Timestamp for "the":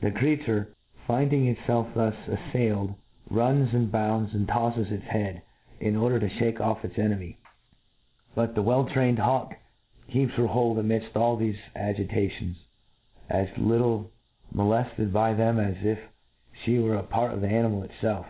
0.00-0.10, 8.54-8.62, 17.42-17.48